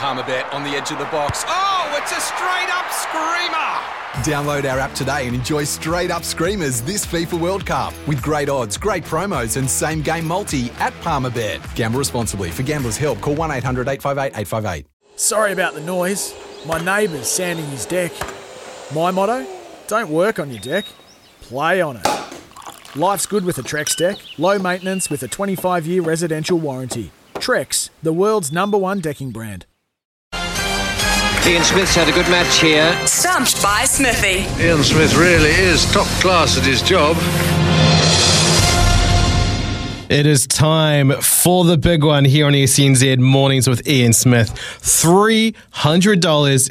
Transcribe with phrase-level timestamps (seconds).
[0.00, 1.44] Palmerbet on the edge of the box.
[1.46, 4.00] Oh, it's a straight up screamer!
[4.24, 8.48] Download our app today and enjoy straight up screamers this FIFA World Cup with great
[8.48, 11.60] odds, great promos, and same game multi at Palmerbet.
[11.74, 12.50] Gamble responsibly.
[12.50, 14.86] For gamblers' help, call 1 800 858 858.
[15.16, 16.34] Sorry about the noise.
[16.64, 18.12] My neighbour's sanding his deck.
[18.94, 19.46] My motto
[19.86, 20.86] don't work on your deck,
[21.42, 22.06] play on it.
[22.96, 27.10] Life's good with a Trex deck, low maintenance with a 25 year residential warranty.
[27.34, 29.66] Trex, the world's number one decking brand.
[31.46, 32.94] Ian Smith's had a good match here.
[33.06, 34.46] Stumped by Smithy.
[34.62, 37.16] Ian Smith really is top class at his job.
[40.10, 44.50] It is time for the big one here on SENZ Mornings with Ian Smith.
[44.50, 45.54] $300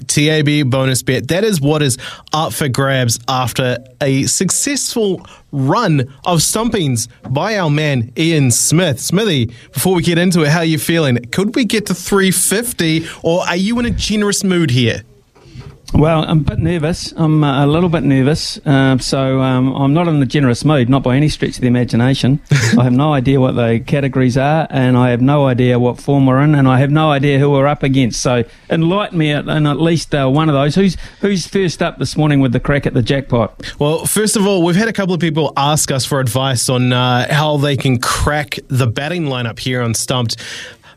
[0.07, 1.29] TAB bonus bet.
[1.29, 1.97] That is what is
[2.33, 8.99] up for grabs after a successful run of stumpings by our man Ian Smith.
[8.99, 11.15] Smithy, before we get into it, how are you feeling?
[11.31, 15.03] Could we get to 350 or are you in a generous mood here?
[15.93, 17.13] Well, I'm a bit nervous.
[17.17, 18.57] I'm uh, a little bit nervous.
[18.65, 21.67] Uh, so um, I'm not in a generous mood, not by any stretch of the
[21.67, 22.39] imagination.
[22.77, 26.27] I have no idea what the categories are, and I have no idea what form
[26.27, 28.21] we're in, and I have no idea who we're up against.
[28.21, 30.75] So enlighten me in at least uh, one of those.
[30.75, 33.73] Who's who's first up this morning with the crack at the jackpot?
[33.79, 36.93] Well, first of all, we've had a couple of people ask us for advice on
[36.93, 40.37] uh, how they can crack the batting lineup here on Stumped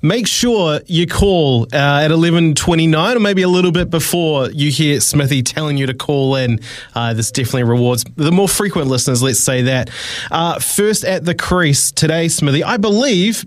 [0.03, 5.00] make sure you call uh, at 11.29 or maybe a little bit before you hear
[5.00, 6.61] Smithy telling you to call in.
[6.94, 9.91] Uh, this definitely rewards the more frequent listeners, let's say that.
[10.31, 13.47] Uh, first at the crease today, Smithy, I believe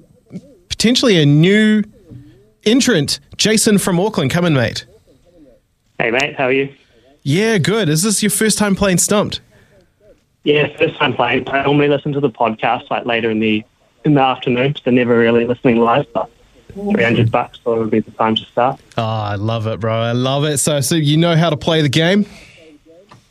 [0.70, 1.84] potentially a new
[2.64, 4.32] entrant, Jason from Auckland.
[4.32, 4.86] Come in, mate.
[6.00, 6.74] Hey, mate, how are you?
[7.24, 7.90] Yeah, good.
[7.90, 9.42] Is this your first time playing Stumped?
[10.44, 11.50] Yeah, first time playing.
[11.50, 13.64] I normally listen to the podcast like later in the
[14.04, 16.06] in the afternoon, so never really listening live.
[16.14, 16.30] But
[16.76, 18.80] 300 bucks, so it would be the time to start.
[18.98, 19.94] Oh, I love it, bro.
[19.94, 20.58] I love it.
[20.58, 22.26] So, so you know how to play the game?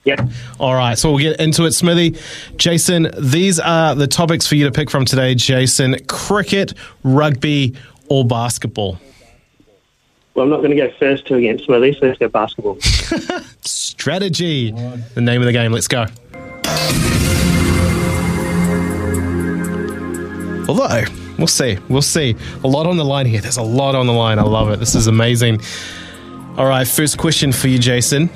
[0.05, 0.29] Yep.
[0.61, 2.19] All right, so we'll get into it, Smithy.
[2.57, 5.97] Jason, these are the topics for you to pick from today, Jason.
[6.07, 7.75] Cricket, rugby,
[8.09, 8.99] or basketball?
[10.35, 12.79] Well, I'm not going to go first two against Smithy, so let's go basketball.
[13.63, 15.73] Strategy, the name of the game.
[15.73, 16.07] Let's go.
[20.69, 21.05] Although,
[21.39, 21.79] we'll see.
[21.89, 22.37] We'll see.
[22.63, 23.41] A lot on the line here.
[23.41, 24.39] There's a lot on the line.
[24.39, 24.79] I love it.
[24.79, 25.61] This is amazing.
[26.57, 28.29] All right, first question for you, Jason.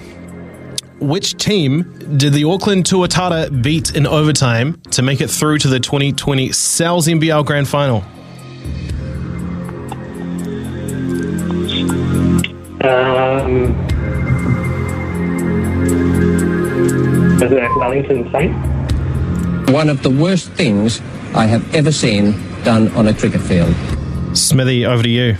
[1.01, 5.79] Which team did the Auckland Tuatara beat in overtime to make it through to the
[5.79, 8.03] 2020 Sal's NBL Grand Final?
[12.81, 13.75] Um,
[17.41, 19.71] is it Wellington Saint?
[19.71, 21.01] One of the worst things
[21.35, 22.33] I have ever seen
[22.69, 23.75] done on a cricket field.
[24.37, 25.39] Smithy, over to you.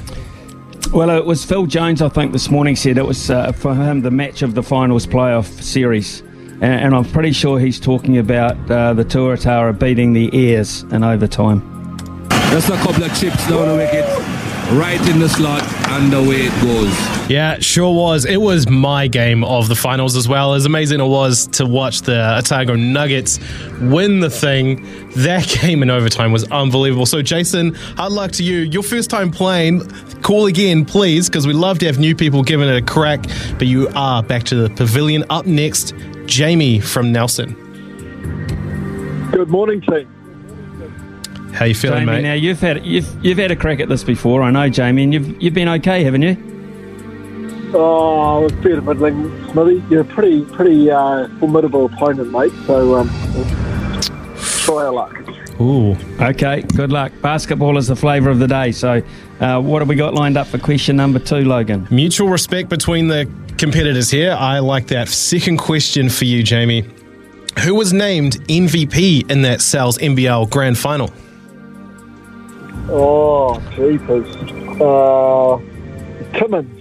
[0.95, 4.01] Well, it was Phil Jones, I think, this morning said it was uh, for him
[4.01, 6.21] the match of the finals playoff series.
[6.63, 11.05] And, and I'm pretty sure he's talking about uh, the Tuatara beating the Airs in
[11.05, 11.61] overtime.
[12.51, 14.07] Just a couple of chips down the wicket,
[14.73, 17.31] right in the slot, and away it goes.
[17.31, 18.25] Yeah, sure was.
[18.25, 20.55] It was my game of the finals as well.
[20.55, 23.39] As amazing it was to watch the Otago Nuggets
[23.81, 24.87] win the thing.
[25.17, 27.07] That game in overtime was unbelievable.
[27.07, 28.59] So, Jason, hard luck to you.
[28.59, 29.89] Your first time playing,
[30.23, 33.23] call again, please, because we love to have new people giving it a crack.
[33.59, 35.25] But you are back to the pavilion.
[35.31, 35.95] Up next,
[36.27, 37.55] Jamie from Nelson.
[39.33, 40.18] Good morning, team.
[41.53, 42.23] How you feeling, Jamie, mate?
[42.23, 45.13] now you've had you've you've had a crack at this before, I know, Jamie, and
[45.13, 46.37] you've you've been okay, haven't you?
[47.75, 49.83] Oh, it's been middling, Smithy.
[49.91, 52.53] You're a pretty, pretty uh, formidable opponent, mate.
[52.67, 53.09] So um,
[54.37, 55.15] try our luck.
[55.61, 55.97] Ooh.
[56.21, 57.13] Okay, good luck.
[57.21, 58.73] Basketball is the flavour of the day.
[58.73, 59.03] So,
[59.41, 61.89] uh, what have we got lined up for question number two, Logan?
[61.91, 63.29] Mutual respect between the
[63.59, 64.37] competitors here.
[64.39, 65.09] I like that.
[65.09, 66.85] Second question for you, Jamie.
[67.65, 71.11] Who was named MVP in that Sal's NBL Grand Final?
[72.91, 74.35] Oh, jeepers.
[74.81, 75.59] Uh,
[76.39, 76.75] Timmins.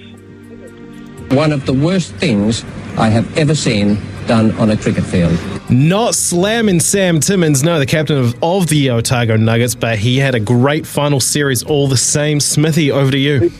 [1.33, 2.63] One of the worst things
[2.97, 5.37] I have ever seen done on a cricket field.
[5.69, 10.35] Not slamming Sam Timmins, no, the captain of, of the Otago Nuggets, but he had
[10.35, 12.39] a great final series all the same.
[12.39, 13.51] Smithy, over to you.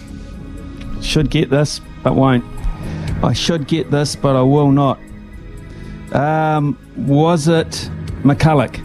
[1.02, 2.46] Should get this, but won't.
[3.24, 5.00] I should get this, but I will not.
[6.14, 7.90] Um, was it
[8.24, 8.84] McCulloch?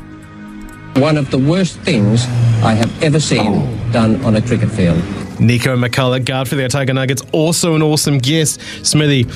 [0.96, 2.24] One of the worst things
[2.62, 3.62] I have ever seen
[3.92, 5.02] done on a cricket field.
[5.40, 8.60] Nico McCulloch, guard for the Otago Nuggets, also an awesome guest.
[8.84, 9.26] Smithy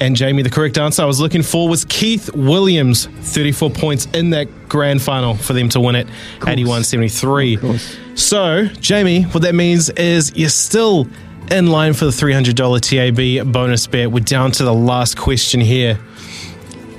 [0.00, 4.30] and Jamie, the correct answer I was looking for was Keith Williams, 34 points in
[4.30, 6.06] that grand final for them to win it,
[6.46, 7.78] 81 73.
[8.14, 11.08] So, Jamie, what that means is you're still
[11.50, 14.10] in line for the $300 TAB bonus bet.
[14.10, 15.98] We're down to the last question here.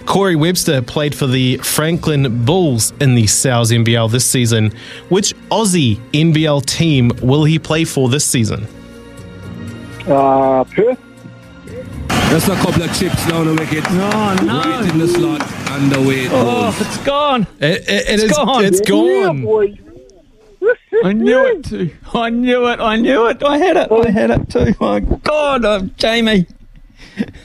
[0.07, 4.71] Corey Webster played for the Franklin Bulls in the Sal's NBL this season.
[5.09, 8.65] Which Aussie NBL team will he play for this season?
[10.07, 10.98] Uh, Perth.
[12.30, 13.83] Just a couple of chips down the wicket.
[13.89, 14.62] Oh, no.
[14.62, 16.81] Right in the slot and away it Oh, goes.
[16.88, 17.48] it's gone.
[17.60, 18.65] It, it, it It's is- gone.
[18.65, 18.86] It's Yeah,
[19.25, 19.42] gone.
[19.44, 19.77] boy.
[21.03, 21.92] I knew it too.
[22.13, 22.80] I knew it.
[22.80, 23.44] I knew it.
[23.44, 23.92] I had it.
[23.92, 24.74] I had it too.
[24.80, 26.48] My God, uh, Jamie.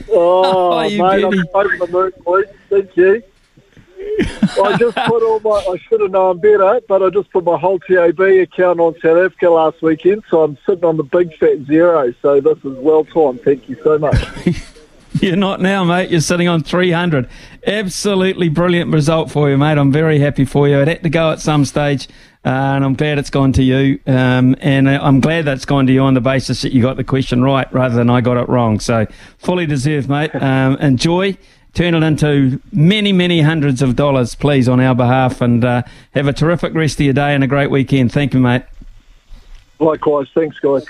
[0.09, 2.43] Oh, you mate, I'm over the moon, boy.
[2.69, 3.23] Thank you.
[4.19, 7.57] I just put all my, I should have known better, but I just put my
[7.57, 11.65] whole TAB account on South Africa last weekend, so I'm sitting on the big fat
[11.65, 12.13] zero.
[12.21, 13.41] So this is well timed.
[13.43, 14.23] Thank you so much.
[15.21, 16.09] You're not now, mate.
[16.09, 17.29] You're sitting on 300.
[17.65, 19.77] Absolutely brilliant result for you, mate.
[19.77, 20.79] I'm very happy for you.
[20.79, 22.07] It had to go at some stage,
[22.45, 23.99] uh, and I'm glad it's gone to you.
[24.05, 26.81] Um, and uh, I'm glad that it's gone to you on the basis that you
[26.81, 28.79] got the question right rather than I got it wrong.
[28.79, 29.07] So
[29.37, 30.31] fully deserved, mate.
[30.43, 31.37] Um, enjoy.
[31.73, 36.27] Turn it into many, many hundreds of dollars, please, on our behalf, and uh, have
[36.27, 38.11] a terrific rest of your day and a great weekend.
[38.11, 38.63] Thank you, mate.
[39.79, 40.85] Likewise, thanks, guys.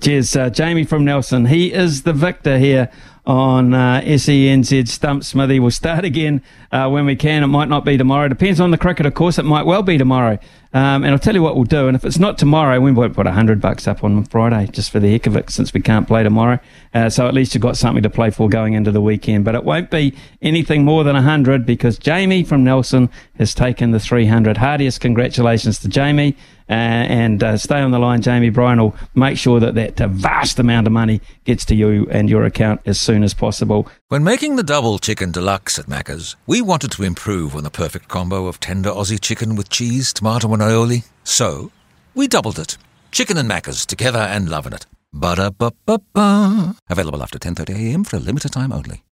[0.00, 1.46] Cheers, uh, Jamie from Nelson.
[1.46, 2.90] He is the victor here
[3.26, 5.58] on uh, SENZ Stump Smithy.
[5.58, 7.42] We'll start again uh, when we can.
[7.42, 8.28] It might not be tomorrow.
[8.28, 9.38] Depends on the cricket, of course.
[9.38, 10.38] It might well be tomorrow.
[10.74, 11.86] Um, and I'll tell you what we'll do.
[11.86, 14.90] And if it's not tomorrow, we won't put a hundred bucks up on Friday just
[14.90, 16.58] for the heck of it, since we can't play tomorrow.
[16.92, 19.44] Uh, so at least you've got something to play for going into the weekend.
[19.44, 23.92] But it won't be anything more than a hundred because Jamie from Nelson has taken
[23.92, 24.56] the three hundred.
[24.56, 26.36] Heartiest congratulations to Jamie.
[26.68, 28.48] Uh, and uh, stay on the line, Jamie.
[28.50, 32.30] Brian will make sure that that uh, vast amount of money gets to you and
[32.30, 33.86] your account as soon as possible.
[34.08, 38.08] When making the double chicken deluxe at Macca's, we wanted to improve on the perfect
[38.08, 41.04] combo of tender Aussie chicken with cheese, tomato, and aioli.
[41.22, 41.70] So,
[42.14, 42.78] we doubled it.
[43.12, 44.86] Chicken and Macca's together and loving it.
[45.12, 46.74] Ba-da-ba-ba-ba.
[46.88, 49.02] Available after 10.30am for a limited time only.